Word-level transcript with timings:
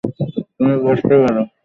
তুমি 0.55 0.75
বসতে 0.85 1.15
পারো! 1.21 1.41